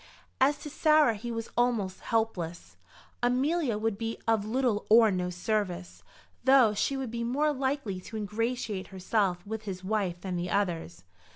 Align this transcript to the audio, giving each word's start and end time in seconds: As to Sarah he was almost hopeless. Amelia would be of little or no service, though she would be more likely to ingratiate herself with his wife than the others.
As 0.39 0.57
to 0.63 0.69
Sarah 0.71 1.13
he 1.13 1.31
was 1.31 1.51
almost 1.55 1.99
hopeless. 1.99 2.75
Amelia 3.21 3.77
would 3.77 3.99
be 3.99 4.17
of 4.27 4.43
little 4.45 4.87
or 4.89 5.11
no 5.11 5.29
service, 5.29 6.01
though 6.43 6.73
she 6.73 6.97
would 6.97 7.11
be 7.11 7.23
more 7.23 7.53
likely 7.53 7.99
to 8.01 8.17
ingratiate 8.17 8.87
herself 8.87 9.45
with 9.45 9.65
his 9.65 9.83
wife 9.83 10.19
than 10.21 10.37
the 10.37 10.49
others. 10.49 11.03